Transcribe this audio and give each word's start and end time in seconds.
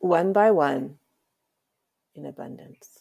one 0.00 0.32
by 0.32 0.50
one 0.50 0.98
in 2.14 2.26
abundance. 2.26 3.00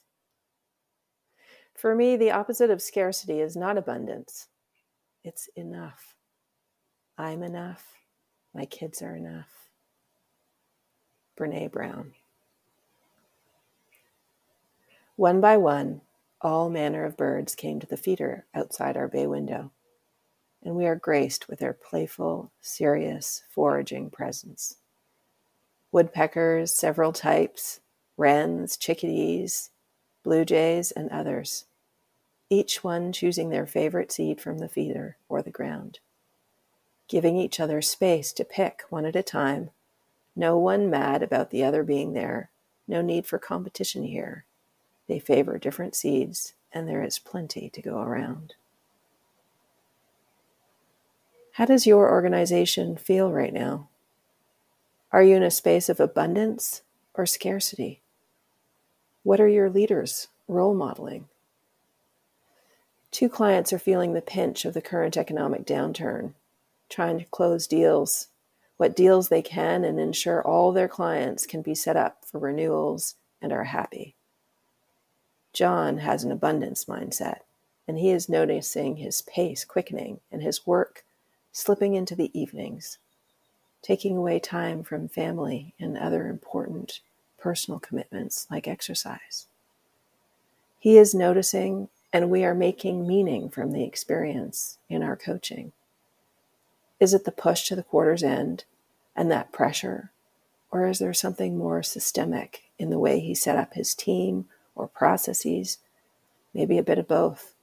For 1.75 1.95
me, 1.95 2.17
the 2.17 2.31
opposite 2.31 2.69
of 2.69 2.81
scarcity 2.81 3.39
is 3.39 3.55
not 3.55 3.77
abundance, 3.77 4.47
it's 5.23 5.49
enough. 5.55 6.15
I'm 7.17 7.43
enough. 7.43 7.85
My 8.53 8.65
kids 8.65 9.01
are 9.01 9.15
enough. 9.15 9.69
Brene 11.37 11.71
Brown. 11.71 12.13
One 15.15 15.41
by 15.41 15.57
one, 15.57 16.01
all 16.41 16.69
manner 16.69 17.03
of 17.03 17.17
birds 17.17 17.55
came 17.55 17.79
to 17.79 17.87
the 17.87 17.97
feeder 17.97 18.45
outside 18.53 18.95
our 18.95 19.07
bay 19.07 19.27
window, 19.27 19.71
and 20.63 20.75
we 20.75 20.85
are 20.85 20.95
graced 20.95 21.49
with 21.49 21.59
their 21.59 21.73
playful, 21.73 22.51
serious, 22.61 23.43
foraging 23.49 24.09
presence. 24.09 24.77
Woodpeckers, 25.91 26.73
several 26.73 27.13
types, 27.13 27.79
wrens, 28.17 28.77
chickadees, 28.77 29.71
blue 30.23 30.45
jays, 30.45 30.91
and 30.91 31.09
others, 31.09 31.65
each 32.49 32.83
one 32.83 33.11
choosing 33.11 33.49
their 33.49 33.65
favorite 33.65 34.11
seed 34.11 34.41
from 34.41 34.59
the 34.59 34.69
feeder 34.69 35.17
or 35.27 35.41
the 35.41 35.51
ground, 35.51 35.99
giving 37.07 37.37
each 37.37 37.59
other 37.59 37.81
space 37.81 38.31
to 38.33 38.43
pick 38.45 38.83
one 38.89 39.05
at 39.05 39.15
a 39.15 39.23
time, 39.23 39.71
no 40.35 40.57
one 40.57 40.89
mad 40.89 41.23
about 41.23 41.49
the 41.49 41.63
other 41.63 41.83
being 41.83 42.13
there, 42.13 42.49
no 42.87 43.01
need 43.01 43.25
for 43.25 43.39
competition 43.39 44.03
here 44.03 44.45
they 45.09 45.19
favor 45.19 45.57
different 45.57 45.95
seeds, 45.95 46.53
and 46.71 46.87
there 46.87 47.03
is 47.03 47.17
plenty 47.17 47.69
to 47.71 47.81
go 47.81 47.99
around. 47.99 48.53
How 51.53 51.65
does 51.65 51.87
your 51.87 52.11
organization 52.11 52.95
feel 52.95 53.31
right 53.31 53.51
now? 53.51 53.89
Are 55.11 55.23
you 55.23 55.35
in 55.35 55.43
a 55.43 55.49
space 55.49 55.89
of 55.89 55.99
abundance 55.99 56.83
or 57.15 57.25
scarcity? 57.25 58.01
What 59.23 59.41
are 59.41 59.47
your 59.47 59.67
leaders 59.67 60.27
role 60.47 60.75
modeling? 60.75 61.27
Two 63.09 63.27
clients 63.27 63.73
are 63.73 63.79
feeling 63.79 64.13
the 64.13 64.21
pinch 64.21 64.65
of 64.65 64.75
the 64.75 64.83
current 64.83 65.17
economic 65.17 65.65
downturn, 65.65 66.33
trying 66.89 67.17
to 67.17 67.25
close 67.25 67.65
deals, 67.65 68.27
what 68.77 68.95
deals 68.95 69.29
they 69.29 69.41
can, 69.41 69.83
and 69.83 69.99
ensure 69.99 70.43
all 70.43 70.71
their 70.71 70.87
clients 70.87 71.47
can 71.47 71.63
be 71.63 71.73
set 71.73 71.97
up 71.97 72.23
for 72.23 72.37
renewals 72.37 73.15
and 73.41 73.51
are 73.51 73.63
happy. 73.63 74.15
John 75.53 75.97
has 75.97 76.23
an 76.23 76.31
abundance 76.31 76.85
mindset, 76.85 77.39
and 77.87 77.97
he 77.97 78.11
is 78.11 78.29
noticing 78.29 78.97
his 78.97 79.23
pace 79.23 79.65
quickening 79.65 80.19
and 80.31 80.43
his 80.43 80.67
work 80.67 81.03
slipping 81.51 81.95
into 81.95 82.15
the 82.15 82.29
evenings, 82.39 82.99
taking 83.81 84.17
away 84.17 84.39
time 84.39 84.83
from 84.83 85.07
family 85.07 85.73
and 85.79 85.97
other 85.97 86.27
important 86.27 87.01
personal 87.37 87.79
commitments 87.79 88.47
like 88.51 88.67
exercise. 88.67 89.47
He 90.79 90.97
is 90.97 91.13
noticing, 91.13 91.89
and 92.11 92.29
we 92.29 92.43
are 92.43 92.55
making 92.55 93.07
meaning 93.07 93.49
from 93.49 93.71
the 93.71 93.83
experience 93.83 94.77
in 94.89 95.03
our 95.03 95.15
coaching. 95.15 95.71
Is 96.99 97.13
it 97.13 97.25
the 97.25 97.31
push 97.31 97.63
to 97.65 97.75
the 97.75 97.83
quarter's 97.83 98.23
end 98.23 98.65
and 99.15 99.31
that 99.31 99.51
pressure? 99.51 100.11
Or 100.71 100.87
is 100.87 100.99
there 100.99 101.13
something 101.13 101.57
more 101.57 101.81
systemic 101.81 102.63
in 102.77 102.89
the 102.89 102.99
way 102.99 103.19
he 103.19 103.35
set 103.35 103.57
up 103.57 103.73
his 103.73 103.93
team 103.93 104.45
or 104.79 104.87
processes, 104.87 105.77
maybe 106.53 106.77
a 106.77 106.83
bit 106.83 106.97
of 106.97 107.07
both. 107.07 107.53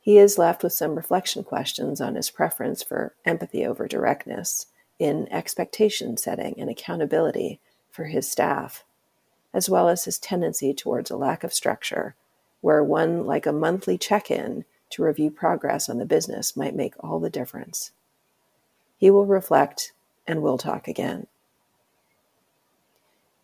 He 0.00 0.18
is 0.18 0.38
left 0.38 0.62
with 0.62 0.72
some 0.72 0.94
reflection 0.94 1.44
questions 1.44 2.00
on 2.00 2.14
his 2.14 2.30
preference 2.30 2.82
for 2.82 3.14
empathy 3.24 3.64
over 3.64 3.88
directness 3.88 4.66
in 4.98 5.30
expectation 5.32 6.16
setting 6.16 6.54
and 6.58 6.70
accountability 6.70 7.60
for 7.90 8.04
his 8.04 8.30
staff, 8.30 8.84
as 9.52 9.68
well 9.68 9.88
as 9.88 10.04
his 10.04 10.18
tendency 10.18 10.72
towards 10.74 11.10
a 11.10 11.16
lack 11.16 11.44
of 11.44 11.54
structure, 11.54 12.14
where 12.60 12.82
one 12.82 13.24
like 13.24 13.46
a 13.46 13.52
monthly 13.52 13.98
check 13.98 14.30
in 14.30 14.64
to 14.90 15.02
review 15.02 15.30
progress 15.30 15.88
on 15.88 15.98
the 15.98 16.06
business 16.06 16.56
might 16.56 16.74
make 16.74 16.94
all 17.00 17.20
the 17.20 17.30
difference. 17.30 17.92
He 18.96 19.10
will 19.10 19.26
reflect 19.26 19.92
and 20.26 20.42
we'll 20.42 20.58
talk 20.58 20.88
again. 20.88 21.26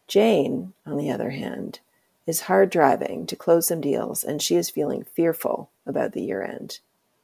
Jane, 0.08 0.72
on 0.84 0.96
the 0.96 1.10
other 1.10 1.30
hand, 1.30 1.80
is 2.26 2.42
hard 2.42 2.70
driving 2.70 3.26
to 3.26 3.36
close 3.36 3.66
some 3.66 3.80
deals, 3.80 4.22
and 4.22 4.40
she 4.40 4.56
is 4.56 4.70
feeling 4.70 5.04
fearful 5.04 5.70
about 5.86 6.12
the 6.12 6.22
year 6.22 6.42
end 6.42 6.80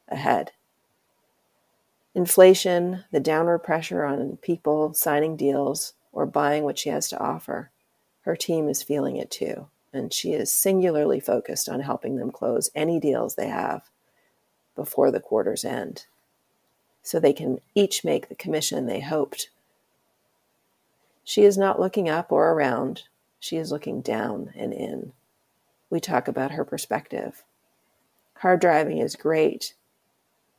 ahead. 0.09 0.53
Inflation, 2.19 3.05
the 3.13 3.21
downward 3.21 3.61
pressure 3.61 4.05
on 4.05 4.39
people 4.39 4.93
signing 4.93 5.37
deals 5.37 5.93
or 6.11 6.27
buying 6.27 6.65
what 6.65 6.77
she 6.77 6.89
has 6.89 7.09
to 7.09 7.19
offer, 7.21 7.71
her 8.23 8.35
team 8.35 8.69
is 8.69 8.83
feeling 8.83 9.15
it 9.15 9.31
too, 9.31 9.69
and 9.93 10.13
she 10.13 10.33
is 10.33 10.53
singularly 10.53 11.21
focused 11.21 11.69
on 11.69 11.79
helping 11.79 12.17
them 12.17 12.33
close 12.33 12.73
any 12.75 12.99
deals 12.99 13.37
they 13.37 13.47
have 13.47 13.83
before 14.75 15.13
the 15.13 15.21
quarter's 15.21 15.65
end 15.65 16.07
so 17.05 17.21
they 17.21 17.33
can 17.33 17.61
each 17.77 18.03
make 18.03 18.29
the 18.29 18.35
commission 18.35 18.87
they 18.87 18.99
hoped. 18.99 19.51
She 21.23 21.45
is 21.45 21.57
not 21.57 21.79
looking 21.79 22.09
up 22.09 22.33
or 22.33 22.51
around 22.51 23.05
she 23.39 23.59
is 23.59 23.71
looking 23.71 24.01
down 24.01 24.53
and 24.57 24.73
in. 24.73 25.13
We 25.89 26.01
talk 26.01 26.27
about 26.27 26.51
her 26.51 26.65
perspective. 26.65 27.45
Car 28.35 28.57
driving 28.57 28.99
is 28.99 29.15
great. 29.15 29.75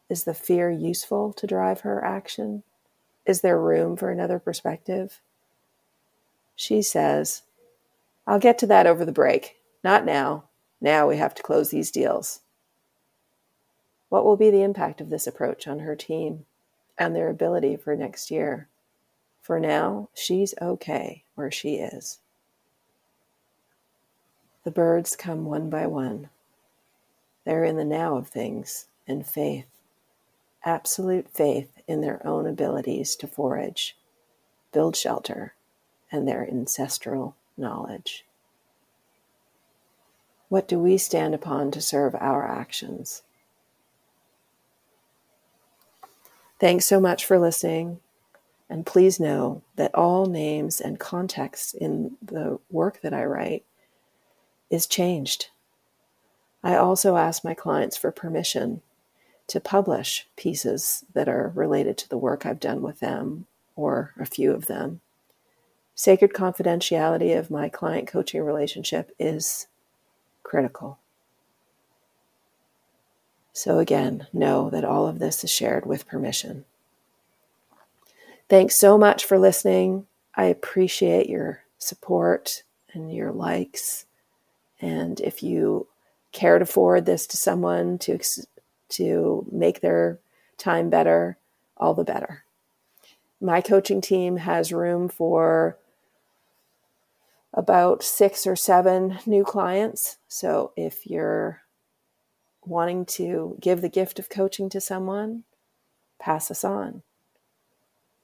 Is 0.10 0.24
the 0.24 0.34
fear 0.34 0.70
useful 0.70 1.34
to 1.34 1.48
drive 1.48 1.82
her 1.82 2.04
action? 2.04 2.64
Is 3.26 3.42
there 3.42 3.60
room 3.60 3.96
for 3.96 4.10
another 4.10 4.40
perspective? 4.40 5.22
She 6.56 6.82
says, 6.82 7.44
I'll 8.26 8.40
get 8.40 8.58
to 8.60 8.68
that 8.68 8.88
over 8.88 9.06
the 9.06 9.12
break. 9.12 9.58
Not 9.84 10.06
now. 10.06 10.46
Now 10.82 11.08
we 11.08 11.18
have 11.18 11.36
to 11.36 11.44
close 11.44 11.70
these 11.70 11.92
deals. 11.92 12.42
What 14.10 14.26
will 14.26 14.38
be 14.38 14.50
the 14.50 14.64
impact 14.64 15.00
of 15.00 15.10
this 15.10 15.28
approach 15.28 15.68
on 15.68 15.80
her 15.80 15.96
team 15.96 16.46
and 16.98 17.16
their 17.16 17.30
ability 17.30 17.78
for 17.78 17.96
next 17.96 18.32
year? 18.32 18.68
For 19.42 19.60
now, 19.60 20.10
she's 20.14 20.54
okay 20.62 21.24
where 21.36 21.52
she 21.52 21.76
is. 21.76 22.20
The 24.64 24.72
birds 24.72 25.16
come 25.16 25.46
one 25.46 25.70
by 25.70 25.88
one. 25.88 26.30
They're 27.46 27.64
in 27.64 27.78
the 27.78 27.86
now 27.86 28.18
of 28.18 28.28
things 28.28 28.88
and 29.08 29.26
faith, 29.26 29.68
absolute 30.66 31.30
faith 31.30 31.82
in 31.88 32.02
their 32.02 32.26
own 32.26 32.46
abilities 32.46 33.16
to 33.18 33.28
forage, 33.28 33.98
build 34.72 34.96
shelter, 34.96 35.54
and 36.12 36.28
their 36.28 36.48
ancestral 36.48 37.36
knowledge. 37.58 38.26
What 40.50 40.68
do 40.68 40.80
we 40.80 40.98
stand 40.98 41.36
upon 41.36 41.72
to 41.72 41.82
serve 41.82 42.16
our 42.16 42.48
actions? 42.48 43.22
Thanks 46.60 46.86
so 46.86 47.00
much 47.00 47.26
for 47.26 47.40
listening. 47.40 48.00
And 48.70 48.86
please 48.86 49.20
know 49.20 49.64
that 49.76 49.96
all 49.96 50.26
names 50.26 50.80
and 50.82 51.00
contexts 51.00 51.74
in 51.74 52.18
the 52.22 52.60
work 52.70 53.02
that 53.02 53.14
I 53.14 53.24
write 53.24 53.64
is 54.70 54.86
changed. 54.86 55.48
I 56.64 56.76
also 56.76 57.16
ask 57.16 57.44
my 57.44 57.54
clients 57.54 57.98
for 57.98 58.12
permission 58.12 58.82
to 59.50 59.60
publish 59.60 60.28
pieces 60.36 61.04
that 61.14 61.28
are 61.28 61.52
related 61.56 61.98
to 61.98 62.10
the 62.10 62.18
work 62.18 62.46
I've 62.46 62.60
done 62.60 62.82
with 62.82 63.00
them 63.00 63.46
or 63.76 64.14
a 64.20 64.26
few 64.26 64.52
of 64.52 64.68
them. 64.68 65.02
Sacred 65.96 66.34
confidentiality 66.34 67.38
of 67.38 67.52
my 67.52 67.70
client 67.70 68.08
coaching 68.08 68.42
relationship 68.42 69.12
is 69.20 69.68
critical. 70.44 71.00
So, 73.52 73.80
again, 73.80 74.28
know 74.32 74.70
that 74.70 74.86
all 74.86 75.08
of 75.08 75.20
this 75.20 75.44
is 75.44 75.50
shared 75.50 75.86
with 75.86 76.08
permission. 76.08 76.64
Thanks 78.48 78.76
so 78.76 78.98
much 78.98 79.26
for 79.26 79.38
listening. 79.38 80.08
I 80.36 80.46
appreciate 80.46 81.28
your 81.30 81.64
support 81.78 82.64
and 82.94 83.14
your 83.14 83.32
likes 83.32 84.06
and 84.82 85.20
if 85.20 85.44
you 85.44 85.88
care 86.32 86.60
to 86.60 86.66
forward 86.66 87.06
this 87.06 87.28
to 87.28 87.38
someone 87.38 87.98
to 88.00 88.18
to 88.90 89.46
make 89.52 89.82
their 89.82 90.20
time 90.58 90.90
better, 90.90 91.38
all 91.78 91.94
the 91.94 92.04
better. 92.04 92.44
My 93.42 93.62
coaching 93.62 94.02
team 94.02 94.38
has 94.38 94.74
room 94.74 95.08
for 95.08 95.78
about 97.54 98.04
six 98.04 98.46
or 98.46 98.56
seven 98.56 99.20
new 99.26 99.44
clients. 99.44 100.18
So 100.28 100.72
if 100.76 101.08
you're 101.08 101.62
wanting 102.66 103.06
to 103.06 103.58
give 103.60 103.82
the 103.82 103.90
gift 103.90 104.20
of 104.20 104.30
coaching 104.30 104.70
to 104.70 104.82
someone, 104.82 105.44
pass 106.20 106.52
us 106.52 106.64
on. 106.64 107.02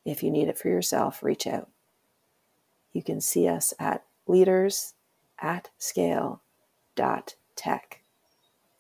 If 0.04 0.22
you 0.22 0.30
need 0.30 0.50
it 0.50 0.58
for 0.60 0.68
yourself, 0.68 1.24
reach 1.24 1.48
out. 1.48 1.70
You 2.94 3.02
can 3.02 3.20
see 3.20 3.48
us 3.48 3.74
at 3.80 4.04
leaders 4.28 4.94
at 5.40 5.70
scale 5.78 6.42
dot 6.96 7.36
tech. 7.56 8.02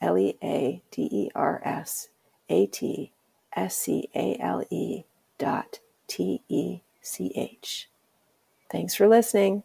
L 0.06 0.20
E 0.20 0.38
A 0.44 0.84
D 0.92 1.10
E 1.12 1.30
R 1.34 1.62
S 1.66 2.10
A 2.48 2.68
T 2.68 3.12
S 3.56 3.76
C 3.76 4.08
A 4.14 4.38
L 4.40 4.64
E 4.70 5.04
dot 5.40 5.80
T 6.06 6.44
E 6.48 6.82
C 7.02 7.32
H. 7.36 7.90
Thanks 8.72 8.94
for 8.94 9.08
listening. 9.08 9.64